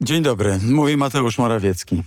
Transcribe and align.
Dzień 0.00 0.22
dobry, 0.22 0.58
mówi 0.70 0.96
Mateusz 0.96 1.38
Morawiecki. 1.38 2.02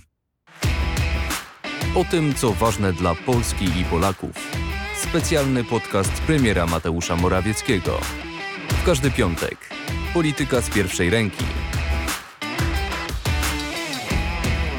O 1.94 2.04
tym, 2.10 2.34
co 2.34 2.52
ważne 2.52 2.92
dla 2.92 3.14
Polski 3.14 3.64
i 3.64 3.84
Polaków. 3.84 4.30
Specjalny 5.02 5.64
podcast 5.64 6.12
premiera 6.12 6.66
Mateusza 6.66 7.16
Morawieckiego. 7.16 8.00
W 8.68 8.84
każdy 8.86 9.10
piątek. 9.10 9.56
Polityka 10.14 10.60
z 10.60 10.70
pierwszej 10.70 11.10
ręki. 11.10 11.44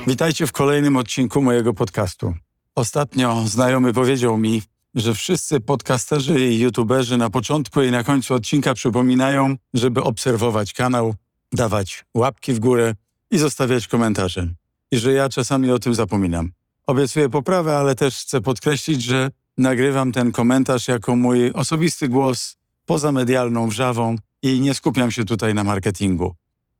Witajcie 0.08 0.48
w 0.48 0.52
kolejnym 0.52 0.98
odcinku 0.98 1.42
mojego 1.42 1.74
podcastu. 1.74 2.34
Ostatnio 2.76 3.44
znajomy 3.48 3.94
powiedział 3.94 4.38
mi, 4.38 4.62
że 4.96 5.14
wszyscy 5.14 5.60
podcasterzy 5.60 6.40
i 6.40 6.60
youtuberzy 6.60 7.18
na 7.18 7.30
początku 7.30 7.82
i 7.82 7.92
na 7.92 8.04
końcu 8.04 8.34
odcinka 8.34 8.74
przypominają, 8.74 9.56
żeby 9.74 10.04
obserwować 10.04 10.74
kanał, 10.74 11.16
dawać 11.52 12.06
łapki 12.14 12.54
w 12.54 12.60
górę 12.60 12.94
i 13.34 13.38
zostawiać 13.38 13.88
komentarze. 13.88 14.48
I 14.92 14.98
że 14.98 15.14
ja 15.14 15.30
czasami 15.30 15.72
o 15.72 15.80
tym 15.80 15.96
zapominam. 15.96 16.52
Obiecuję 16.88 17.30
poprawę, 17.30 17.78
ale 17.78 17.96
też 17.96 18.18
chcę 18.18 18.42
podkreślić, 18.42 19.04
że 19.04 19.32
nagrywam 19.58 20.12
ten 20.12 20.32
komentarz 20.32 20.88
jako 20.88 21.16
mój 21.16 21.52
osobisty 21.52 22.10
głos 22.10 22.58
poza 22.86 23.12
medialną 23.12 23.68
wrzawą 23.68 24.16
i 24.42 24.60
nie 24.60 24.74
skupiam 24.74 25.12
się 25.12 25.26
tutaj 25.26 25.54
na 25.54 25.64
marketingu. 25.64 26.36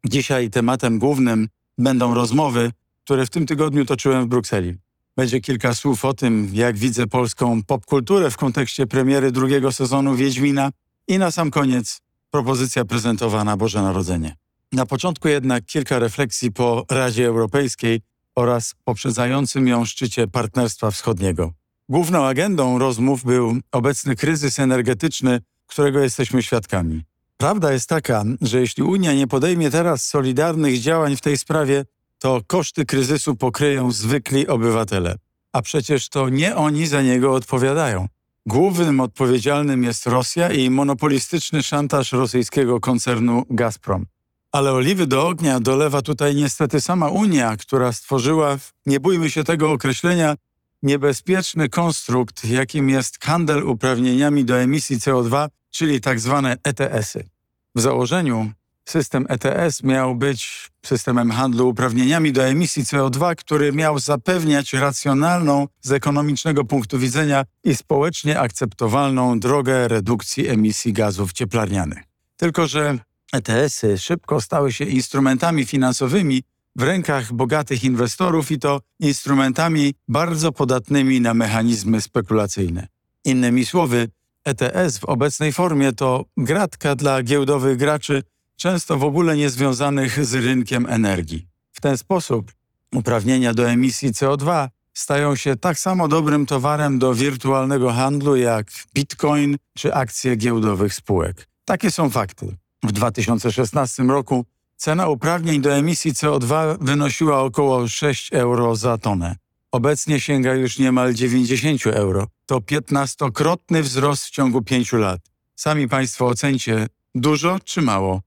Dzisiaj 0.06 0.50
tematem 0.50 1.00
głównym 1.00 1.48
będą 1.78 2.14
rozmowy, 2.14 2.72
które 3.04 3.26
w 3.26 3.30
tym 3.30 3.46
tygodniu 3.46 3.86
toczyłem 3.86 4.26
w 4.26 4.28
Brukseli. 4.28 4.76
Będzie 5.18 5.42
kilka 5.42 5.74
słów 5.74 6.06
o 6.06 6.14
tym, 6.14 6.50
jak 6.54 6.78
widzę 6.78 7.08
polską 7.08 7.64
popkulturę 7.64 8.32
w 8.32 8.38
kontekście 8.38 8.88
premiery 8.88 9.32
drugiego 9.32 9.72
sezonu 9.72 10.16
Wiedźmina 10.16 10.72
i 11.08 11.18
na 11.18 11.32
sam 11.32 11.52
koniec 11.52 12.02
propozycja 12.32 12.86
prezentowana 12.86 13.58
Boże 13.58 13.82
Narodzenie. 13.82 14.43
Na 14.74 14.86
początku 14.86 15.28
jednak 15.28 15.66
kilka 15.66 16.00
refleksji 16.00 16.52
po 16.52 16.86
Radzie 16.92 17.28
Europejskiej 17.28 18.02
oraz 18.36 18.76
poprzedzającym 18.84 19.68
ją 19.68 19.86
szczycie 19.86 20.28
Partnerstwa 20.28 20.92
Wschodniego. 20.92 21.54
Główną 21.90 22.26
agendą 22.26 22.80
rozmów 22.80 23.24
był 23.24 23.58
obecny 23.72 24.16
kryzys 24.16 24.60
energetyczny, 24.60 25.40
którego 25.68 26.00
jesteśmy 26.00 26.44
świadkami. 26.44 27.04
Prawda 27.38 27.74
jest 27.74 27.90
taka, 27.90 28.24
że 28.42 28.60
jeśli 28.60 28.84
Unia 28.84 29.14
nie 29.14 29.28
podejmie 29.28 29.72
teraz 29.72 30.08
solidarnych 30.08 30.80
działań 30.80 31.16
w 31.16 31.22
tej 31.22 31.38
sprawie, 31.38 31.86
to 32.20 32.42
koszty 32.48 32.86
kryzysu 32.86 33.36
pokryją 33.36 33.92
zwykli 33.92 34.48
obywatele. 34.48 35.16
A 35.52 35.62
przecież 35.62 36.10
to 36.10 36.30
nie 36.30 36.56
oni 36.56 36.88
za 36.88 37.02
niego 37.02 37.34
odpowiadają. 37.34 38.08
Głównym 38.46 39.00
odpowiedzialnym 39.00 39.84
jest 39.84 40.08
Rosja 40.08 40.52
i 40.52 40.70
monopolistyczny 40.70 41.64
szantaż 41.64 42.12
rosyjskiego 42.12 42.80
koncernu 42.80 43.44
Gazprom. 43.50 44.06
Ale 44.54 44.72
oliwy 44.72 45.08
do 45.08 45.28
ognia 45.28 45.60
dolewa 45.60 46.02
tutaj 46.02 46.36
niestety 46.36 46.82
sama 46.82 47.10
Unia, 47.10 47.58
która 47.58 47.92
stworzyła, 47.92 48.58
nie 48.86 49.00
bójmy 49.00 49.32
się 49.32 49.44
tego 49.44 49.72
określenia, 49.72 50.36
niebezpieczny 50.84 51.70
konstrukt, 51.70 52.46
jakim 52.46 52.90
jest 52.90 53.24
handel 53.24 53.64
uprawnieniami 53.64 54.46
do 54.46 54.60
emisji 54.60 54.98
CO2, 54.98 55.48
czyli 55.70 56.02
tak 56.02 56.20
zwane 56.20 56.58
ETS-y. 56.64 57.30
W 57.76 57.82
założeniu 57.82 58.52
system 58.86 59.26
ETS 59.30 59.84
miał 59.84 60.16
być 60.16 60.72
systemem 60.86 61.32
handlu 61.32 61.70
uprawnieniami 61.70 62.32
do 62.32 62.44
emisji 62.44 62.84
CO2, 62.84 63.36
który 63.36 63.72
miał 63.72 64.00
zapewniać 64.00 64.74
racjonalną 64.74 65.68
z 65.82 65.92
ekonomicznego 65.92 66.66
punktu 66.66 67.00
widzenia 67.00 67.46
i 67.64 67.76
społecznie 67.76 68.40
akceptowalną 68.40 69.40
drogę 69.40 69.88
redukcji 69.88 70.48
emisji 70.48 70.94
gazów 70.94 71.34
cieplarnianych. 71.34 72.04
Tylko, 72.38 72.68
że 72.68 72.98
ETS-y 73.34 73.98
szybko 73.98 74.42
stały 74.42 74.72
się 74.72 74.86
instrumentami 74.86 75.66
finansowymi 75.66 76.44
w 76.76 76.84
rękach 76.84 77.34
bogatych 77.34 77.84
inwestorów 77.84 78.52
i 78.52 78.60
to 78.60 78.82
instrumentami 79.00 79.94
bardzo 80.08 80.52
podatnymi 80.52 81.22
na 81.22 81.34
mechanizmy 81.34 82.02
spekulacyjne. 82.02 82.88
Innymi 83.26 83.66
słowy, 83.66 84.08
ETS 84.46 84.98
w 84.98 85.06
obecnej 85.06 85.54
formie 85.54 85.94
to 85.94 86.26
gratka 86.38 86.96
dla 86.96 87.24
giełdowych 87.24 87.78
graczy, 87.78 88.24
często 88.56 88.98
w 88.98 89.04
ogóle 89.04 89.38
niezwiązanych 89.38 90.26
z 90.26 90.34
rynkiem 90.34 90.86
energii. 90.90 91.48
W 91.72 91.82
ten 91.82 91.98
sposób 91.98 92.52
uprawnienia 92.94 93.54
do 93.54 93.70
emisji 93.70 94.12
CO2 94.12 94.68
stają 94.94 95.36
się 95.36 95.56
tak 95.56 95.80
samo 95.80 96.08
dobrym 96.08 96.46
towarem 96.46 97.00
do 97.00 97.14
wirtualnego 97.14 97.92
handlu 97.92 98.36
jak 98.36 98.68
bitcoin 98.96 99.58
czy 99.78 99.94
akcje 99.94 100.36
giełdowych 100.36 100.94
spółek. 100.94 101.48
Takie 101.66 101.92
są 101.92 102.10
fakty. 102.10 102.63
W 102.84 102.92
2016 102.92 104.04
roku 104.04 104.46
cena 104.78 105.08
uprawnień 105.08 105.62
do 105.62 105.74
emisji 105.74 106.14
CO2 106.14 106.78
wynosiła 106.82 107.42
około 107.42 107.88
6 107.88 108.34
euro 108.34 108.76
za 108.76 108.98
tonę. 108.98 109.36
Obecnie 109.72 110.20
sięga 110.20 110.54
już 110.54 110.80
niemal 110.80 111.14
90 111.14 111.88
euro. 111.88 112.28
To 112.46 112.60
15-krotny 112.60 113.82
wzrost 113.82 114.26
w 114.26 114.30
ciągu 114.30 114.62
5 114.62 114.94
lat. 114.94 115.22
Sami 115.56 115.88
Państwo 115.88 116.28
ocencie, 116.28 116.88
dużo 117.16 117.60
czy 117.64 117.82
mało? 117.82 118.22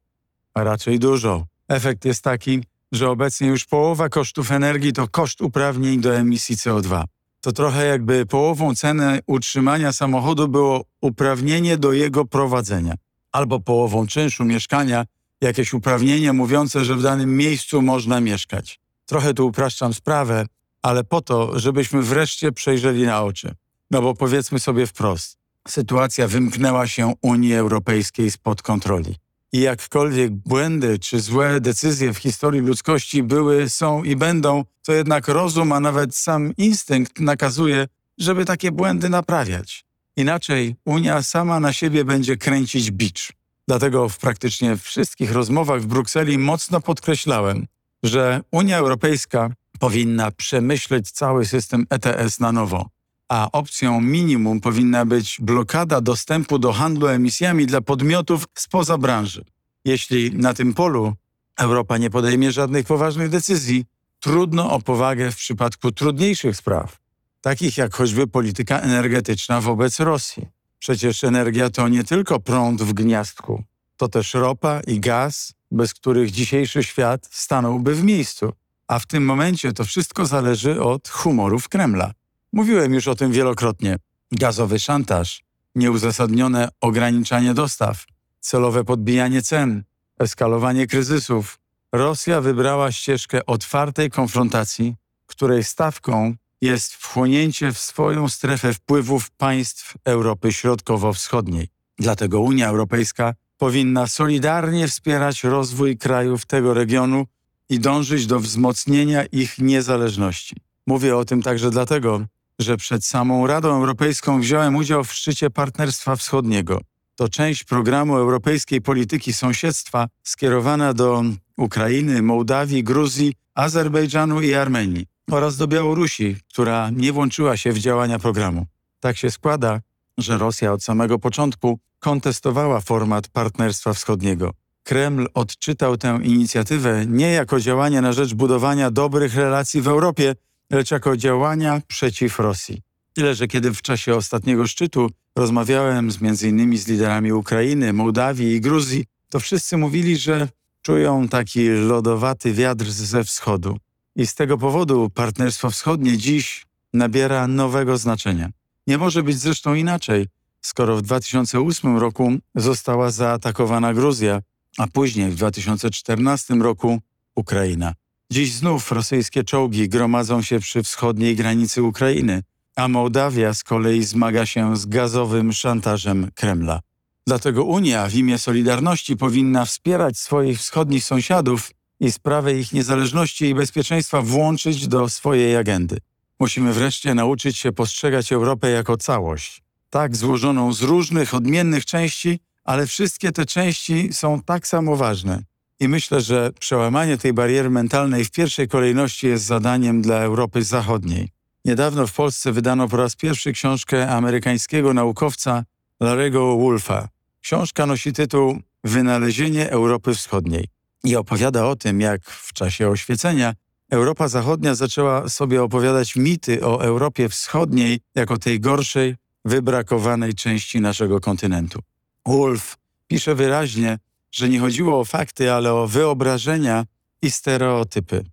A 0.55 0.65
raczej 0.65 0.99
dużo. 0.99 1.45
Efekt 1.69 2.05
jest 2.05 2.25
taki, 2.25 2.61
że 2.93 3.11
obecnie 3.11 3.49
już 3.49 3.65
połowa 3.65 4.09
kosztów 4.09 4.53
energii 4.53 4.93
to 4.93 5.09
koszt 5.09 5.41
uprawnień 5.41 6.01
do 6.01 6.17
emisji 6.17 6.57
CO2. 6.57 7.05
To 7.41 7.53
trochę 7.53 7.87
jakby 7.87 8.27
połową 8.27 8.75
ceny 8.75 9.21
utrzymania 9.27 9.93
samochodu 9.93 10.49
było 10.49 10.85
uprawnienie 11.01 11.77
do 11.77 11.93
jego 11.93 12.25
prowadzenia 12.25 12.95
albo 13.37 13.61
połową 13.61 14.07
czynszu 14.07 14.45
mieszkania 14.45 15.05
jakieś 15.41 15.75
uprawnienie 15.75 16.33
mówiące, 16.33 16.85
że 16.85 16.95
w 16.95 17.03
danym 17.03 17.37
miejscu 17.37 17.83
można 17.83 18.21
mieszkać. 18.21 18.81
Trochę 19.07 19.35
tu 19.35 19.47
upraszczam 19.47 19.95
sprawę, 19.95 20.47
ale 20.83 21.05
po 21.05 21.21
to, 21.21 21.59
żebyśmy 21.59 22.03
wreszcie 22.03 22.53
przejrzeli 22.53 23.03
na 23.03 23.23
oczy. 23.23 23.55
No 23.91 24.03
bo 24.03 24.15
powiedzmy 24.15 24.59
sobie 24.59 24.87
wprost, 24.87 25.39
sytuacja 25.69 26.29
wymknęła 26.29 26.87
się 26.87 27.15
Unii 27.23 27.55
Europejskiej 27.55 28.31
spod 28.31 28.63
kontroli. 28.63 29.15
I 29.53 29.61
jakkolwiek 29.61 30.33
błędy 30.33 30.99
czy 30.99 31.21
złe 31.21 31.61
decyzje 31.61 32.13
w 32.13 32.19
historii 32.19 32.61
ludzkości 32.61 33.23
były, 33.23 33.71
są 33.71 34.03
i 34.03 34.17
będą, 34.17 34.65
to 34.83 34.93
jednak 34.93 35.29
rozum, 35.29 35.73
a 35.73 35.81
nawet 35.81 36.17
sam 36.17 36.53
instynkt 36.57 37.21
nakazuje, 37.21 37.87
żeby 38.19 38.45
takie 38.45 38.73
błędy 38.73 39.09
naprawiać. 39.09 39.86
Inaczej 40.17 40.77
Unia 40.85 41.23
sama 41.23 41.61
na 41.61 41.73
siebie 41.73 42.05
będzie 42.05 42.37
kręcić 42.37 42.91
bicz. 42.91 43.33
Dlatego 43.69 44.09
w 44.09 44.19
praktycznie 44.19 44.77
wszystkich 44.77 45.33
rozmowach 45.33 45.83
w 45.83 45.87
Brukseli 45.87 46.39
mocno 46.39 46.81
podkreślałem, 46.81 47.67
że 48.03 48.41
Unia 48.51 48.79
Europejska 48.79 49.51
powinna 49.79 50.31
przemyśleć 50.31 51.11
cały 51.11 51.47
system 51.47 51.87
ETS 51.91 52.41
na 52.41 52.53
nowo, 52.53 52.89
a 53.29 53.49
opcją 53.53 54.01
minimum 54.01 54.61
powinna 54.61 55.07
być 55.07 55.37
blokada 55.41 56.01
dostępu 56.01 56.59
do 56.59 56.73
handlu 56.73 57.07
emisjami 57.07 57.67
dla 57.67 57.81
podmiotów 57.81 58.45
spoza 58.55 58.99
branży. 58.99 59.45
Jeśli 59.85 60.31
na 60.35 60.55
tym 60.55 60.75
polu 60.75 61.15
Europa 61.59 61.99
nie 61.99 62.11
podejmie 62.11 62.53
żadnych 62.53 62.87
poważnych 62.87 63.29
decyzji, 63.29 63.85
trudno 64.21 64.73
o 64.73 64.81
powagę 64.81 65.31
w 65.31 65.37
przypadku 65.37 65.93
trudniejszych 65.93 66.57
spraw 66.57 67.06
takich 67.47 67.79
jak 67.79 67.95
choćby 67.95 68.27
polityka 68.27 68.81
energetyczna 68.81 69.61
wobec 69.61 70.01
Rosji. 70.01 70.47
Przecież 70.79 71.25
energia 71.25 71.71
to 71.71 71.89
nie 71.89 72.05
tylko 72.05 72.41
prąd 72.41 72.83
w 72.83 72.93
gniazdku, 72.93 73.63
to 73.97 74.09
też 74.09 74.35
ropa 74.35 74.81
i 74.81 75.01
gaz, 75.01 75.53
bez 75.71 75.95
których 75.95 76.31
dzisiejszy 76.31 76.83
świat 76.83 77.29
stanąłby 77.31 77.95
w 77.95 78.05
miejscu. 78.05 78.53
A 78.89 78.99
w 78.99 79.07
tym 79.07 79.25
momencie 79.25 79.73
to 79.73 79.85
wszystko 79.85 80.27
zależy 80.27 80.83
od 80.83 81.09
humorów 81.09 81.69
Kremla. 81.69 82.13
Mówiłem 82.53 82.95
już 82.95 83.09
o 83.09 83.15
tym 83.15 83.33
wielokrotnie. 83.33 83.97
Gazowy 84.33 84.79
szantaż, 84.79 85.45
nieuzasadnione 85.75 86.69
ograniczanie 86.81 87.55
dostaw, 87.55 88.05
celowe 88.41 88.85
podbijanie 88.85 89.43
cen, 89.43 89.85
eskalowanie 90.19 90.87
kryzysów. 90.87 91.59
Rosja 91.93 92.41
wybrała 92.41 92.93
ścieżkę 92.93 93.47
otwartej 93.47 94.11
konfrontacji, 94.11 94.95
której 95.27 95.65
stawką 95.65 96.37
jest 96.61 96.95
wchłonięcie 96.95 97.73
w 97.73 97.79
swoją 97.79 98.29
strefę 98.29 98.75
wpływów 98.75 99.31
państw 99.31 99.95
Europy 100.05 100.53
Środkowo-Wschodniej. 100.53 101.69
Dlatego 101.99 102.41
Unia 102.41 102.69
Europejska 102.69 103.35
powinna 103.59 104.07
solidarnie 104.07 104.89
wspierać 104.89 105.45
rozwój 105.45 105.99
krajów 105.99 106.47
tego 106.47 106.75
regionu 106.75 107.27
i 107.69 107.81
dążyć 107.81 108.27
do 108.27 108.41
wzmocnienia 108.41 109.25
ich 109.25 109.59
niezależności. 109.59 110.57
Mówię 110.87 111.17
o 111.17 111.25
tym 111.25 111.43
także 111.43 111.71
dlatego, 111.71 112.27
że 112.59 112.77
przed 112.77 113.05
samą 113.05 113.47
Radą 113.47 113.69
Europejską 113.69 114.41
wziąłem 114.41 114.77
udział 114.77 115.05
w 115.05 115.13
szczycie 115.13 115.51
Partnerstwa 115.51 116.17
Wschodniego. 116.17 116.81
To 117.17 117.29
część 117.29 117.65
programu 117.65 118.17
Europejskiej 118.17 118.81
Polityki 118.81 119.33
Sąsiedztwa 119.33 120.07
skierowana 120.23 120.95
do 120.95 121.25
Ukrainy, 121.57 122.23
Mołdawii, 122.23 122.85
Gruzji, 122.85 123.33
Azerbejdżanu 123.55 124.41
i 124.41 124.55
Armenii 124.55 125.16
oraz 125.31 125.57
do 125.57 125.67
Białorusi, 125.67 126.37
która 126.53 126.91
nie 126.91 127.13
włączyła 127.13 127.57
się 127.57 127.73
w 127.73 127.79
działania 127.79 128.19
programu. 128.19 128.67
Tak 129.01 129.17
się 129.17 129.31
składa, 129.31 129.81
że 130.19 130.39
Rosja 130.39 130.73
od 130.73 130.85
samego 130.85 131.19
początku 131.19 131.79
kontestowała 131.99 132.81
format 132.81 133.29
Partnerstwa 133.29 133.93
Wschodniego. 133.93 134.51
Kreml 134.83 135.27
odczytał 135.35 135.97
tę 135.97 136.19
inicjatywę 136.23 137.07
nie 137.07 137.31
jako 137.31 137.61
działanie 137.61 138.01
na 138.01 138.13
rzecz 138.13 138.35
budowania 138.35 138.91
dobrych 138.91 139.35
relacji 139.35 139.81
w 139.81 139.89
Europie, 139.89 140.35
lecz 140.71 140.91
jako 140.91 141.17
działania 141.17 141.83
przeciw 141.87 142.39
Rosji. 142.39 142.83
Tyle, 143.13 143.35
że 143.35 143.49
kiedy 143.49 143.75
w 143.75 143.83
czasie 143.83 144.15
ostatniego 144.15 144.67
szczytu 144.67 145.11
rozmawiałem 145.37 146.11
z 146.11 146.43
innymi 146.43 146.79
z 146.79 146.89
liderami 146.89 147.33
Ukrainy, 147.33 147.93
Mołdawii 147.93 148.55
i 148.55 148.61
Gruzji, 148.61 149.05
to 149.31 149.41
wszyscy 149.41 149.77
mówili, 149.77 150.17
że 150.17 150.49
czują 150.83 151.29
taki 151.29 151.69
lodowaty 151.69 152.53
wiatr 152.53 152.85
ze 152.91 153.25
wschodu. 153.25 153.77
I 154.17 154.27
z 154.27 154.35
tego 154.35 154.59
powodu 154.59 155.11
Partnerstwo 155.11 155.71
Wschodnie 155.71 156.17
dziś 156.19 156.67
nabiera 156.93 157.49
nowego 157.49 157.99
znaczenia. 157.99 158.51
Nie 158.87 158.99
może 158.99 159.23
być 159.23 159.39
zresztą 159.39 159.75
inaczej, 159.75 160.27
skoro 160.61 160.97
w 160.97 161.03
2008 161.03 161.97
roku 161.97 162.33
została 162.55 163.11
zaatakowana 163.11 163.95
Gruzja, 163.95 164.41
a 164.79 164.87
później 164.87 165.31
w 165.31 165.35
2014 165.35 166.55
roku 166.55 167.01
Ukraina. 167.35 167.93
Dziś 168.31 168.53
znów 168.53 168.93
rosyjskie 168.93 169.45
czołgi 169.45 169.89
gromadzą 169.89 170.43
się 170.43 170.61
przy 170.61 170.83
wschodniej 170.83 171.37
granicy 171.37 171.83
Ukrainy, 171.83 172.43
a 172.77 172.89
Mołdawia 172.89 173.55
z 173.55 173.65
kolei 173.65 174.05
zmaga 174.05 174.47
się 174.47 174.77
z 174.77 174.87
gazowym 174.87 175.53
szantażem 175.53 176.31
Kremla. 176.35 176.81
Dlatego 177.27 177.65
Unia 177.65 178.09
w 178.09 178.15
imię 178.15 178.39
Solidarności 178.39 179.17
powinna 179.17 179.65
wspierać 179.65 180.19
swoich 180.19 180.59
wschodnich 180.59 181.05
sąsiadów 181.05 181.71
i 182.01 182.13
sprawę 182.13 182.55
ich 182.55 182.73
niezależności 182.73 183.45
i 183.47 183.55
bezpieczeństwa 183.55 184.23
włączyć 184.23 184.89
do 184.89 185.09
swojej 185.09 185.57
agendy. 185.57 185.99
Musimy 186.41 186.73
wreszcie 186.73 187.15
nauczyć 187.15 187.59
się 187.59 187.73
postrzegać 187.73 188.33
Europę 188.33 188.71
jako 188.71 188.97
całość, 188.97 189.63
tak 189.91 190.17
złożoną 190.17 190.73
z 190.73 190.83
różnych, 190.83 191.35
odmiennych 191.35 191.85
części, 191.85 192.41
ale 192.65 192.87
wszystkie 192.87 193.33
te 193.33 193.47
części 193.47 194.13
są 194.13 194.43
tak 194.43 194.67
samo 194.67 194.97
ważne. 194.97 195.43
I 195.81 195.89
myślę, 195.89 196.21
że 196.21 196.51
przełamanie 196.61 197.19
tej 197.19 197.33
bariery 197.33 197.71
mentalnej 197.71 198.25
w 198.25 198.31
pierwszej 198.31 198.69
kolejności 198.69 199.27
jest 199.27 199.45
zadaniem 199.45 200.03
dla 200.03 200.17
Europy 200.17 200.63
Zachodniej. 200.63 201.29
Niedawno 201.65 202.07
w 202.07 202.13
Polsce 202.13 202.53
wydano 202.53 202.89
po 202.89 202.97
raz 202.97 203.17
pierwszy 203.17 203.53
książkę 203.53 204.11
amerykańskiego 204.11 204.95
naukowca 204.95 205.65
Larry'ego 206.03 206.61
Wolfa. 206.61 207.09
Książka 207.41 207.87
nosi 207.87 208.13
tytuł 208.13 208.61
Wynalezienie 208.85 209.71
Europy 209.71 210.15
Wschodniej 210.15 210.76
i 211.07 211.17
opowiada 211.17 211.67
o 211.67 211.77
tym, 211.77 212.01
jak 212.01 212.25
w 212.25 212.53
czasie 212.53 212.89
oświecenia 212.89 213.55
Europa 213.91 214.29
Zachodnia 214.29 214.75
zaczęła 214.75 215.29
sobie 215.29 215.63
opowiadać 215.63 216.17
mity 216.17 216.67
o 216.67 216.85
Europie 216.85 217.29
Wschodniej 217.29 218.01
jako 218.15 218.39
tej 218.39 218.61
gorszej, 218.61 219.17
wybrakowanej 219.45 220.35
części 220.35 220.81
naszego 220.81 221.21
kontynentu. 221.21 221.81
Wolf 222.27 222.77
pisze 223.09 223.35
wyraźnie, 223.35 223.99
że 224.33 224.49
nie 224.49 224.61
chodziło 224.61 225.01
o 225.01 225.05
fakty, 225.05 225.53
ale 225.53 225.73
o 225.73 225.87
wyobrażenia 225.87 226.85
i 227.23 227.31
stereotypy. 227.31 228.25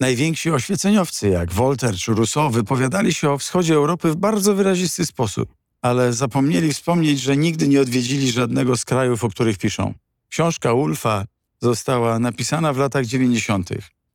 Najwięksi 0.00 0.50
oświeceniowcy, 0.50 1.28
jak 1.28 1.52
Voltaire 1.52 1.96
czy 1.96 2.14
Rousseau, 2.14 2.50
wypowiadali 2.50 3.14
się 3.14 3.30
o 3.30 3.38
wschodzie 3.38 3.74
Europy 3.74 4.10
w 4.10 4.16
bardzo 4.16 4.54
wyrazisty 4.54 5.06
sposób, 5.06 5.54
ale 5.82 6.12
zapomnieli 6.12 6.72
wspomnieć, 6.72 7.20
że 7.20 7.36
nigdy 7.36 7.68
nie 7.68 7.80
odwiedzili 7.80 8.32
żadnego 8.32 8.76
z 8.76 8.84
krajów, 8.84 9.24
o 9.24 9.28
których 9.28 9.58
piszą. 9.58 9.94
Książka 10.28 10.72
Ulfa 10.72 11.24
została 11.60 12.18
napisana 12.18 12.72
w 12.72 12.76
latach 12.76 13.06
90. 13.06 13.70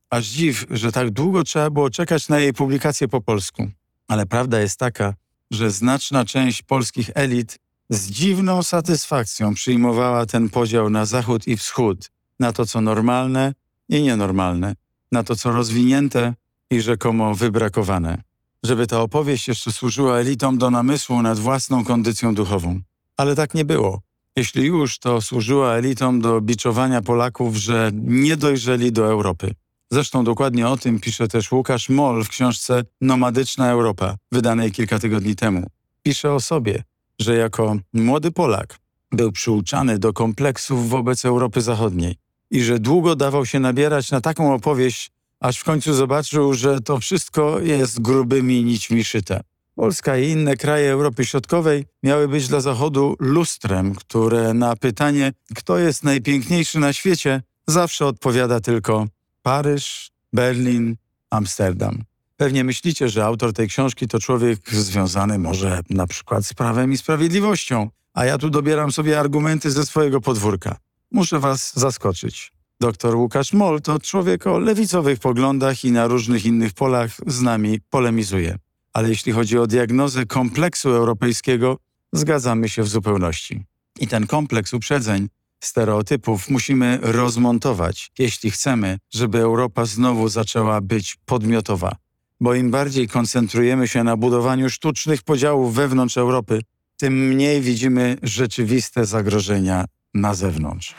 Aż 0.10 0.26
dziw, 0.26 0.66
że 0.70 0.92
tak 0.92 1.12
długo 1.12 1.44
trzeba 1.44 1.70
było 1.70 1.90
czekać 1.90 2.30
na 2.30 2.40
jej 2.40 2.54
publikację 2.54 3.08
po 3.08 3.22
polsku. 3.22 3.68
Ale 4.08 4.26
prawda 4.26 4.60
jest 4.60 4.80
taka, 4.80 5.14
że 5.52 5.72
znaczna 5.72 6.26
część 6.26 6.62
polskich 6.62 7.10
elit 7.16 7.60
z 7.90 8.10
dziwną 8.10 8.64
satysfakcją 8.64 9.54
przyjmowała 9.54 10.26
ten 10.26 10.50
podział 10.50 10.90
na 10.90 11.06
zachód 11.06 11.48
i 11.48 11.58
wschód, 11.58 12.12
na 12.40 12.54
to, 12.54 12.66
co 12.66 12.82
normalne 12.82 13.54
i 13.90 14.02
nienormalne, 14.02 14.76
na 15.12 15.24
to, 15.24 15.36
co 15.36 15.52
rozwinięte 15.52 16.34
i 16.70 16.82
rzekomo 16.82 17.36
wybrakowane. 17.36 18.22
Żeby 18.64 18.88
ta 18.88 19.02
opowieść 19.02 19.48
jeszcze 19.48 19.72
służyła 19.72 20.18
elitom 20.18 20.58
do 20.58 20.72
namysłu 20.72 21.22
nad 21.22 21.40
własną 21.40 21.86
kondycją 21.86 22.36
duchową. 22.36 22.82
Ale 23.18 23.36
tak 23.36 23.54
nie 23.54 23.66
było. 23.66 24.02
Jeśli 24.36 24.66
już, 24.66 25.00
to 25.00 25.22
służyła 25.22 25.74
elitom 25.74 26.22
do 26.22 26.42
biczowania 26.42 27.02
Polaków, 27.02 27.56
że 27.56 27.92
nie 27.94 28.38
dojrzeli 28.38 28.92
do 28.92 29.06
Europy. 29.06 29.54
Zresztą 29.92 30.24
dokładnie 30.24 30.68
o 30.68 30.78
tym 30.78 31.00
pisze 31.00 31.28
też 31.28 31.52
Łukasz 31.52 31.90
Moll 31.90 32.24
w 32.24 32.30
książce 32.30 32.84
Nomadyczna 33.02 33.72
Europa, 33.72 34.16
wydanej 34.32 34.72
kilka 34.72 35.00
tygodni 35.00 35.36
temu. 35.36 35.68
Pisze 36.04 36.34
o 36.34 36.40
sobie, 36.40 36.84
że 37.20 37.36
jako 37.36 37.76
młody 37.94 38.32
Polak 38.32 38.78
był 39.12 39.32
przyuczany 39.32 40.00
do 40.00 40.14
kompleksów 40.14 40.90
wobec 40.90 41.26
Europy 41.26 41.62
Zachodniej 41.62 42.16
i 42.52 42.64
że 42.64 42.80
długo 42.80 43.16
dawał 43.16 43.46
się 43.46 43.60
nabierać 43.60 44.12
na 44.12 44.22
taką 44.22 44.54
opowieść, 44.54 45.12
aż 45.40 45.58
w 45.58 45.64
końcu 45.64 45.94
zobaczył, 45.94 46.54
że 46.54 46.82
to 46.82 47.00
wszystko 47.00 47.60
jest 47.60 48.02
grubymi 48.02 48.64
nićmi 48.64 49.04
szyte. 49.04 49.44
Polska 49.76 50.18
i 50.18 50.30
inne 50.30 50.56
kraje 50.56 50.92
Europy 50.92 51.26
Środkowej 51.26 51.86
miały 52.04 52.28
być 52.28 52.48
dla 52.48 52.62
Zachodu 52.62 53.16
lustrem, 53.20 53.96
które 53.96 54.54
na 54.54 54.76
pytanie, 54.76 55.34
kto 55.56 55.78
jest 55.78 56.04
najpiękniejszy 56.04 56.80
na 56.80 56.94
świecie, 56.94 57.42
zawsze 57.68 58.06
odpowiada 58.06 58.60
tylko 58.60 59.08
Paryż, 59.42 60.12
Berlin, 60.34 60.96
Amsterdam. 61.30 62.04
Pewnie 62.38 62.64
myślicie, 62.64 63.10
że 63.10 63.26
autor 63.26 63.54
tej 63.54 63.68
książki 63.68 64.08
to 64.08 64.20
człowiek 64.20 64.70
związany 64.70 65.40
może 65.40 65.80
na 65.90 66.08
przykład 66.08 66.46
z 66.46 66.54
prawem 66.54 66.92
i 66.92 66.98
sprawiedliwością, 66.98 67.90
a 68.14 68.26
ja 68.26 68.38
tu 68.38 68.50
dobieram 68.50 68.92
sobie 68.92 69.20
argumenty 69.20 69.72
ze 69.72 69.86
swojego 69.86 70.22
podwórka. 70.22 70.78
Muszę 71.12 71.40
was 71.40 71.74
zaskoczyć. 71.76 72.52
Dr 72.80 73.16
Łukasz 73.16 73.54
Moll 73.54 73.82
to 73.82 74.00
człowiek 74.00 74.48
o 74.48 74.60
lewicowych 74.60 75.20
poglądach 75.20 75.86
i 75.86 75.92
na 75.92 76.08
różnych 76.08 76.46
innych 76.46 76.74
polach 76.74 77.12
z 77.28 77.42
nami 77.42 77.80
polemizuje. 77.90 78.58
Ale 78.94 79.10
jeśli 79.10 79.32
chodzi 79.32 79.58
o 79.58 79.68
diagnozę 79.68 80.26
kompleksu 80.26 80.90
europejskiego, 80.90 81.78
zgadzamy 82.14 82.70
się 82.70 82.84
w 82.84 82.88
zupełności. 82.88 83.64
I 84.00 84.08
ten 84.08 84.28
kompleks 84.28 84.74
uprzedzeń, 84.74 85.28
stereotypów 85.64 86.50
musimy 86.50 87.00
rozmontować, 87.02 88.12
jeśli 88.20 88.52
chcemy, 88.52 88.98
żeby 89.14 89.40
Europa 89.40 89.86
znowu 89.86 90.30
zaczęła 90.30 90.82
być 90.82 91.18
podmiotowa. 91.26 91.96
Bo 92.40 92.54
im 92.54 92.72
bardziej 92.72 93.08
koncentrujemy 93.08 93.88
się 93.88 94.04
na 94.04 94.18
budowaniu 94.18 94.70
sztucznych 94.70 95.22
podziałów 95.22 95.76
wewnątrz 95.76 96.18
Europy, 96.18 96.62
tym 96.98 97.28
mniej 97.28 97.62
widzimy 97.62 98.18
rzeczywiste 98.24 99.06
zagrożenia 99.06 99.86
na 100.14 100.34
zewnątrz. 100.34 100.96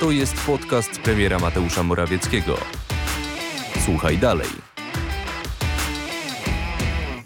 To 0.00 0.10
jest 0.10 0.34
podcast 0.46 0.90
premiera 0.90 1.38
Mateusza 1.38 1.82
Morawieckiego. 1.82 2.56
Słuchaj 3.84 4.18
dalej. 4.18 4.63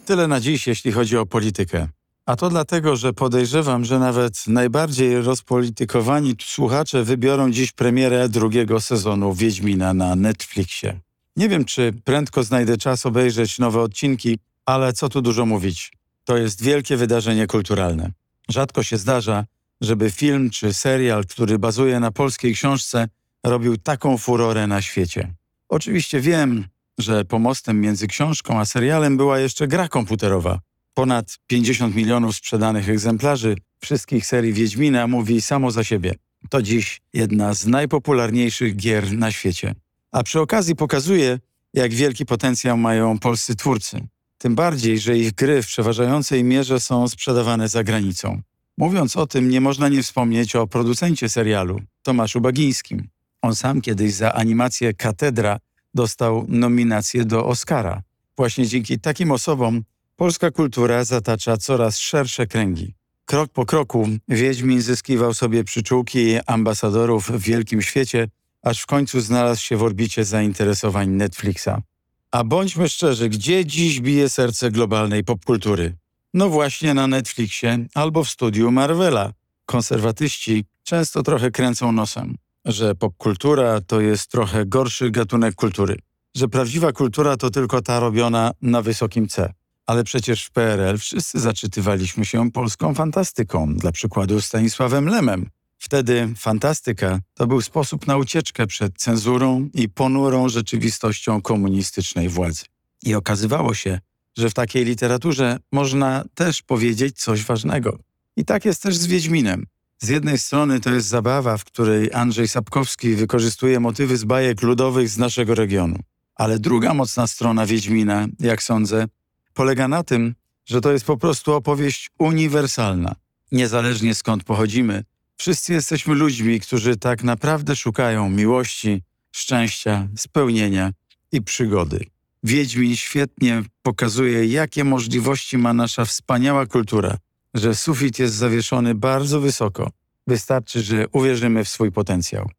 Tyle 0.08 0.28
na 0.28 0.40
dziś, 0.40 0.66
jeśli 0.66 0.92
chodzi 0.92 1.16
o 1.16 1.26
politykę. 1.26 1.88
A 2.26 2.36
to 2.36 2.50
dlatego, 2.50 2.96
że 2.96 3.12
podejrzewam, 3.12 3.84
że 3.84 3.98
nawet 3.98 4.46
najbardziej 4.46 5.22
rozpolitykowani 5.22 6.34
słuchacze 6.42 7.04
wybiorą 7.04 7.50
dziś 7.50 7.72
premierę 7.72 8.28
drugiego 8.28 8.80
sezonu 8.80 9.34
Wiedźmina 9.34 9.94
na 9.94 10.16
Netflixie. 10.16 11.00
Nie 11.36 11.48
wiem, 11.48 11.64
czy 11.64 11.92
prędko 12.04 12.42
znajdę 12.42 12.76
czas 12.76 13.06
obejrzeć 13.06 13.58
nowe 13.58 13.80
odcinki, 13.80 14.38
ale 14.66 14.92
co 14.92 15.08
tu 15.08 15.22
dużo 15.22 15.46
mówić. 15.46 15.92
To 16.24 16.36
jest 16.36 16.62
wielkie 16.62 16.96
wydarzenie 16.96 17.46
kulturalne. 17.46 18.10
Rzadko 18.48 18.82
się 18.82 18.98
zdarza, 18.98 19.44
żeby 19.80 20.10
film 20.10 20.50
czy 20.50 20.74
serial, 20.74 21.24
który 21.26 21.58
bazuje 21.58 22.00
na 22.00 22.10
polskiej 22.10 22.54
książce, 22.54 23.08
robił 23.44 23.76
taką 23.76 24.18
furorę 24.18 24.66
na 24.66 24.82
świecie. 24.82 25.34
Oczywiście 25.68 26.20
wiem, 26.20 26.64
że 26.98 27.24
pomostem 27.24 27.80
między 27.80 28.06
książką 28.06 28.60
a 28.60 28.64
serialem 28.64 29.16
była 29.16 29.38
jeszcze 29.38 29.68
gra 29.68 29.88
komputerowa. 29.88 30.60
Ponad 30.94 31.38
50 31.46 31.94
milionów 31.94 32.36
sprzedanych 32.36 32.88
egzemplarzy 32.88 33.56
wszystkich 33.80 34.26
serii 34.26 34.52
Wiedźmina 34.52 35.06
mówi 35.06 35.40
samo 35.40 35.70
za 35.70 35.84
siebie. 35.84 36.14
To 36.50 36.62
dziś 36.62 37.00
jedna 37.12 37.54
z 37.54 37.66
najpopularniejszych 37.66 38.76
gier 38.76 39.12
na 39.12 39.32
świecie. 39.32 39.74
A 40.12 40.22
przy 40.22 40.40
okazji 40.40 40.76
pokazuje, 40.76 41.38
jak 41.74 41.94
wielki 41.94 42.26
potencjał 42.26 42.76
mają 42.76 43.18
polscy 43.18 43.56
twórcy. 43.56 44.00
Tym 44.38 44.54
bardziej, 44.54 44.98
że 44.98 45.18
ich 45.18 45.32
gry 45.32 45.62
w 45.62 45.66
przeważającej 45.66 46.44
mierze 46.44 46.80
są 46.80 47.08
sprzedawane 47.08 47.68
za 47.68 47.84
granicą. 47.84 48.42
Mówiąc 48.78 49.16
o 49.16 49.26
tym, 49.26 49.48
nie 49.48 49.60
można 49.60 49.88
nie 49.88 50.02
wspomnieć 50.02 50.56
o 50.56 50.66
producencie 50.66 51.28
serialu, 51.28 51.80
Tomaszu 52.02 52.40
Bagińskim. 52.40 53.08
On 53.42 53.54
sam 53.56 53.80
kiedyś 53.80 54.14
za 54.14 54.32
animację 54.32 54.94
Katedra 54.94 55.58
dostał 55.94 56.44
nominację 56.48 57.24
do 57.24 57.46
Oscara. 57.46 58.02
Właśnie 58.36 58.66
dzięki 58.66 58.98
takim 59.00 59.30
osobom 59.30 59.82
polska 60.16 60.50
kultura 60.50 61.04
zatacza 61.04 61.56
coraz 61.56 61.98
szersze 61.98 62.46
kręgi. 62.46 62.94
Krok 63.24 63.52
po 63.52 63.66
kroku 63.66 64.08
Wiedźmin 64.28 64.82
zyskiwał 64.82 65.34
sobie 65.34 65.64
przyczółki 65.64 66.38
ambasadorów 66.46 67.30
w 67.30 67.40
wielkim 67.40 67.82
świecie, 67.82 68.28
aż 68.62 68.80
w 68.80 68.86
końcu 68.86 69.20
znalazł 69.20 69.62
się 69.62 69.76
w 69.76 69.82
orbicie 69.82 70.24
zainteresowań 70.24 71.08
Netflixa. 71.08 71.82
A 72.30 72.44
bądźmy 72.44 72.88
szczerzy, 72.88 73.28
gdzie 73.28 73.66
dziś 73.66 74.00
bije 74.00 74.28
serce 74.28 74.70
globalnej 74.70 75.24
popkultury? 75.24 75.96
No 76.34 76.48
właśnie 76.48 76.94
na 76.94 77.06
Netflixie 77.06 77.86
albo 77.94 78.24
w 78.24 78.28
studiu 78.28 78.70
Marvela. 78.70 79.32
konserwatyści 79.66 80.64
często 80.82 81.22
trochę 81.22 81.50
kręcą 81.50 81.92
nosem, 81.92 82.36
że 82.68 82.94
popkultura 82.94 83.80
to 83.80 84.00
jest 84.00 84.30
trochę 84.30 84.66
gorszy 84.66 85.10
gatunek 85.10 85.54
kultury, 85.54 85.98
że 86.36 86.48
prawdziwa 86.48 86.92
kultura 86.92 87.36
to 87.36 87.50
tylko 87.50 87.82
ta 87.82 88.00
robiona 88.00 88.50
na 88.62 88.82
wysokim 88.82 89.28
C. 89.28 89.52
Ale 89.86 90.04
przecież 90.04 90.44
w 90.44 90.50
PRL 90.50 90.98
wszyscy 90.98 91.40
zaczytywaliśmy 91.40 92.24
się 92.24 92.50
polską 92.50 92.94
fantastyką, 92.94 93.74
dla 93.74 93.92
przykładu 93.92 94.40
Stanisławem 94.40 95.06
Lemem. 95.06 95.50
Wtedy 95.78 96.28
fantastyka 96.36 97.20
to 97.34 97.46
był 97.46 97.62
sposób 97.62 98.06
na 98.06 98.16
ucieczkę 98.16 98.66
przed 98.66 98.98
cenzurą 98.98 99.68
i 99.74 99.88
ponurą 99.88 100.48
rzeczywistością 100.48 101.42
komunistycznej 101.42 102.28
władzy. 102.28 102.64
I 103.02 103.14
okazywało 103.14 103.74
się, 103.74 104.00
że 104.38 104.50
w 104.50 104.54
takiej 104.54 104.84
literaturze 104.84 105.58
można 105.72 106.24
też 106.34 106.62
powiedzieć 106.62 107.20
coś 107.20 107.44
ważnego. 107.44 107.98
I 108.36 108.44
tak 108.44 108.64
jest 108.64 108.82
też 108.82 108.96
z 108.96 109.06
Wiedźminem. 109.06 109.66
Z 110.00 110.08
jednej 110.08 110.38
strony 110.38 110.80
to 110.80 110.90
jest 110.90 111.08
zabawa, 111.08 111.56
w 111.56 111.64
której 111.64 112.12
Andrzej 112.12 112.48
Sapkowski 112.48 113.14
wykorzystuje 113.14 113.80
motywy 113.80 114.16
z 114.16 114.24
bajek 114.24 114.62
ludowych 114.62 115.08
z 115.08 115.18
naszego 115.18 115.54
regionu. 115.54 115.98
Ale 116.34 116.58
druga 116.58 116.94
mocna 116.94 117.26
strona 117.26 117.66
Wiedźmina, 117.66 118.26
jak 118.40 118.62
sądzę, 118.62 119.06
polega 119.54 119.88
na 119.88 120.02
tym, 120.02 120.34
że 120.66 120.80
to 120.80 120.92
jest 120.92 121.04
po 121.04 121.16
prostu 121.16 121.52
opowieść 121.52 122.10
uniwersalna. 122.18 123.14
Niezależnie 123.52 124.14
skąd 124.14 124.44
pochodzimy, 124.44 125.04
wszyscy 125.36 125.72
jesteśmy 125.72 126.14
ludźmi, 126.14 126.60
którzy 126.60 126.96
tak 126.96 127.24
naprawdę 127.24 127.76
szukają 127.76 128.30
miłości, 128.30 129.02
szczęścia, 129.32 130.08
spełnienia 130.16 130.92
i 131.32 131.42
przygody. 131.42 132.06
Wiedźmin 132.42 132.96
świetnie 132.96 133.62
pokazuje, 133.82 134.46
jakie 134.46 134.84
możliwości 134.84 135.58
ma 135.58 135.72
nasza 135.72 136.04
wspaniała 136.04 136.66
kultura, 136.66 137.16
że 137.54 137.74
sufit 137.74 138.18
jest 138.18 138.34
zawieszony 138.34 138.94
bardzo 138.94 139.40
wysoko. 139.40 139.90
Wystarczy, 140.26 140.82
że 140.82 141.08
uwierzymy 141.12 141.64
w 141.64 141.68
swój 141.68 141.92
potencjał. 141.92 142.50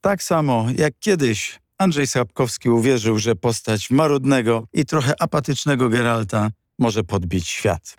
Tak 0.00 0.22
samo 0.22 0.66
jak 0.76 0.94
kiedyś 1.00 1.60
Andrzej 1.78 2.06
Sapkowski 2.06 2.70
uwierzył, 2.70 3.18
że 3.18 3.36
postać 3.36 3.90
marudnego 3.90 4.66
i 4.72 4.84
trochę 4.84 5.22
apatycznego 5.22 5.88
Geralta 5.88 6.50
może 6.78 7.04
podbić 7.04 7.48
świat. 7.48 7.96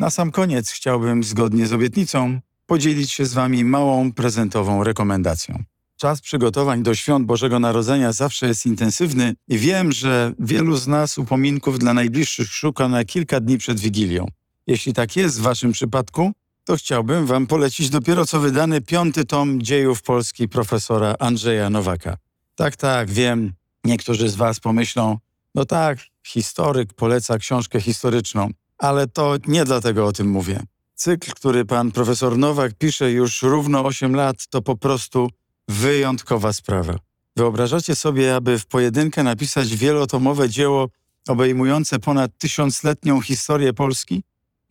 Na 0.00 0.10
sam 0.10 0.30
koniec 0.30 0.70
chciałbym, 0.70 1.24
zgodnie 1.24 1.66
z 1.66 1.72
obietnicą, 1.72 2.40
podzielić 2.66 3.12
się 3.12 3.26
z 3.26 3.34
Wami 3.34 3.64
małą 3.64 4.12
prezentową 4.12 4.84
rekomendacją. 4.84 5.64
Czas 5.96 6.20
przygotowań 6.20 6.82
do 6.82 6.94
świąt 6.94 7.26
Bożego 7.26 7.58
Narodzenia 7.58 8.12
zawsze 8.12 8.46
jest 8.46 8.66
intensywny 8.66 9.34
i 9.48 9.58
wiem, 9.58 9.92
że 9.92 10.32
wielu 10.38 10.76
z 10.76 10.86
nas 10.86 11.18
upominków 11.18 11.78
dla 11.78 11.94
najbliższych 11.94 12.48
szuka 12.48 12.88
na 12.88 13.04
kilka 13.04 13.40
dni 13.40 13.58
przed 13.58 13.80
Wigilią. 13.80 14.26
Jeśli 14.66 14.92
tak 14.92 15.16
jest 15.16 15.38
w 15.38 15.42
Waszym 15.42 15.72
przypadku, 15.72 16.32
to 16.64 16.76
chciałbym 16.76 17.26
Wam 17.26 17.46
polecić 17.46 17.90
dopiero 17.90 18.26
co 18.26 18.40
wydany 18.40 18.80
piąty 18.80 19.24
tom 19.24 19.62
dziejów 19.62 20.02
Polski 20.02 20.48
profesora 20.48 21.14
Andrzeja 21.18 21.70
Nowaka. 21.70 22.16
Tak, 22.54 22.76
tak, 22.76 23.10
wiem, 23.10 23.52
niektórzy 23.84 24.28
z 24.28 24.34
Was 24.34 24.60
pomyślą, 24.60 25.18
no 25.54 25.64
tak, 25.64 25.98
historyk 26.26 26.94
poleca 26.94 27.38
książkę 27.38 27.80
historyczną, 27.80 28.50
ale 28.78 29.06
to 29.06 29.34
nie 29.46 29.64
dlatego 29.64 30.06
o 30.06 30.12
tym 30.12 30.30
mówię. 30.30 30.62
Cykl, 30.94 31.32
który 31.32 31.64
pan 31.64 31.92
profesor 31.92 32.38
Nowak 32.38 32.74
pisze 32.74 33.12
już 33.12 33.42
równo 33.42 33.84
8 33.84 34.16
lat, 34.16 34.46
to 34.50 34.62
po 34.62 34.76
prostu 34.76 35.30
wyjątkowa 35.68 36.52
sprawa. 36.52 36.98
Wyobrażacie 37.36 37.94
sobie, 37.94 38.34
aby 38.36 38.58
w 38.58 38.66
pojedynkę 38.66 39.22
napisać 39.22 39.76
wielotomowe 39.76 40.48
dzieło 40.48 40.88
obejmujące 41.28 41.98
ponad 41.98 42.38
tysiącletnią 42.38 43.20
historię 43.20 43.72
Polski? 43.72 44.22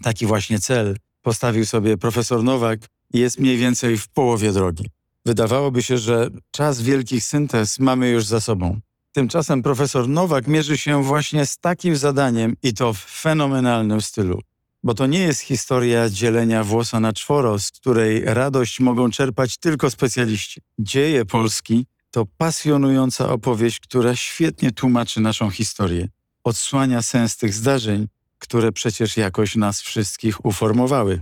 Taki 0.03 0.25
właśnie 0.25 0.59
cel 0.59 0.97
postawił 1.21 1.65
sobie 1.65 1.97
profesor 1.97 2.43
Nowak 2.43 2.79
i 3.13 3.19
jest 3.19 3.39
mniej 3.39 3.57
więcej 3.57 3.97
w 3.97 4.07
połowie 4.07 4.51
drogi. 4.51 4.89
Wydawałoby 5.25 5.83
się, 5.83 5.97
że 5.97 6.29
czas 6.51 6.81
wielkich 6.81 7.23
syntez 7.23 7.79
mamy 7.79 8.09
już 8.09 8.25
za 8.25 8.41
sobą. 8.41 8.79
Tymczasem 9.11 9.63
profesor 9.63 10.09
Nowak 10.09 10.47
mierzy 10.47 10.77
się 10.77 11.03
właśnie 11.03 11.45
z 11.45 11.57
takim 11.57 11.95
zadaniem 11.95 12.55
i 12.63 12.73
to 12.73 12.93
w 12.93 12.99
fenomenalnym 12.99 14.01
stylu. 14.01 14.41
Bo 14.85 14.93
to 14.93 15.07
nie 15.07 15.19
jest 15.19 15.41
historia 15.41 16.09
dzielenia 16.09 16.63
włosa 16.63 16.99
na 16.99 17.13
czworo, 17.13 17.59
z 17.59 17.71
której 17.71 18.21
radość 18.25 18.79
mogą 18.79 19.11
czerpać 19.11 19.57
tylko 19.57 19.89
specjaliści. 19.89 20.61
Dzieje 20.79 21.25
Polski 21.25 21.85
to 22.11 22.25
pasjonująca 22.37 23.29
opowieść, 23.29 23.79
która 23.79 24.15
świetnie 24.15 24.71
tłumaczy 24.71 25.21
naszą 25.21 25.49
historię. 25.49 26.07
Odsłania 26.43 27.01
sens 27.01 27.37
tych 27.37 27.53
zdarzeń, 27.53 28.07
które 28.39 28.71
przecież 28.71 29.17
jakoś 29.17 29.55
nas 29.55 29.81
wszystkich 29.81 30.45
uformowały. 30.45 31.21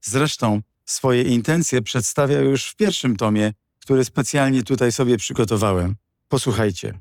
Zresztą 0.00 0.60
swoje 0.84 1.22
intencje 1.22 1.82
przedstawia 1.82 2.40
już 2.40 2.64
w 2.64 2.76
pierwszym 2.76 3.16
tomie, 3.16 3.52
który 3.78 4.04
specjalnie 4.04 4.62
tutaj 4.62 4.92
sobie 4.92 5.16
przygotowałem. 5.16 5.96
Posłuchajcie. 6.28 6.98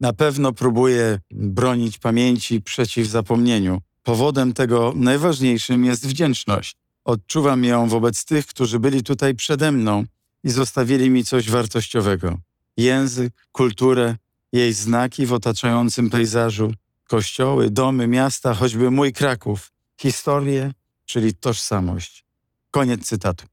Na 0.00 0.12
pewno 0.12 0.52
próbuję 0.52 1.18
bronić 1.30 1.98
pamięci 1.98 2.62
przeciw 2.62 3.08
zapomnieniu. 3.08 3.80
Powodem 4.02 4.52
tego 4.52 4.92
najważniejszym 4.96 5.84
jest 5.84 6.06
wdzięczność. 6.06 6.76
Odczuwam 7.04 7.64
ją 7.64 7.88
wobec 7.88 8.24
tych, 8.24 8.46
którzy 8.46 8.78
byli 8.78 9.02
tutaj 9.02 9.34
przede 9.34 9.72
mną 9.72 10.04
i 10.44 10.50
zostawili 10.50 11.10
mi 11.10 11.24
coś 11.24 11.50
wartościowego. 11.50 12.38
Język, 12.76 13.32
kulturę, 13.52 14.16
jej 14.52 14.72
znaki 14.72 15.26
w 15.26 15.32
otaczającym 15.32 16.10
pejzażu, 16.10 16.72
kościoły, 17.08 17.70
domy, 17.70 18.06
miasta, 18.06 18.54
choćby 18.54 18.90
mój 18.90 19.12
Kraków, 19.12 19.72
historię, 20.00 20.72
czyli 21.04 21.34
tożsamość. 21.34 22.24
Koniec 22.70 23.06
cytatu. 23.06 23.46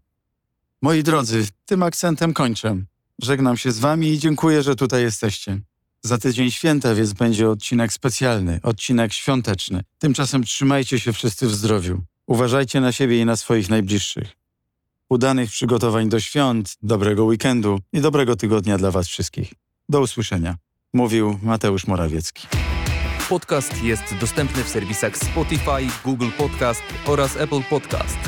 Moi 0.83 1.03
drodzy, 1.03 1.47
tym 1.67 1.83
akcentem 1.83 2.33
kończę. 2.33 2.77
Żegnam 3.23 3.57
się 3.57 3.73
z 3.73 3.79
wami 3.79 4.09
i 4.09 4.19
dziękuję, 4.19 4.63
że 4.63 4.77
tutaj 4.77 5.03
jesteście. 5.03 5.61
Za 6.07 6.19
tydzień 6.19 6.51
święta, 6.51 6.95
więc 6.95 7.13
będzie 7.13 7.51
odcinek 7.51 7.93
specjalny, 7.93 8.61
odcinek 8.63 9.13
świąteczny. 9.13 9.83
Tymczasem 9.99 10.45
trzymajcie 10.45 11.01
się 11.01 11.13
wszyscy 11.13 11.47
w 11.47 11.55
zdrowiu. 11.55 12.03
Uważajcie 12.27 12.81
na 12.81 12.93
siebie 12.93 13.21
i 13.21 13.25
na 13.25 13.37
swoich 13.37 13.71
najbliższych. 13.71 14.37
Udanych 15.09 15.51
przygotowań 15.51 16.09
do 16.09 16.21
świąt, 16.21 16.77
dobrego 16.83 17.25
weekendu 17.25 17.81
i 17.93 18.01
dobrego 18.01 18.37
tygodnia 18.37 18.79
dla 18.79 18.91
was 18.91 19.09
wszystkich. 19.09 19.53
Do 19.89 20.01
usłyszenia. 20.01 20.57
Mówił 20.93 21.39
Mateusz 21.43 21.87
Morawiecki. 21.87 22.47
Podcast 23.29 23.83
jest 23.83 24.15
dostępny 24.21 24.65
w 24.65 24.69
serwisach 24.69 25.17
Spotify, 25.17 25.89
Google 26.05 26.31
Podcast 26.39 26.83
oraz 27.07 27.37
Apple 27.37 27.63
Podcast. 27.71 28.19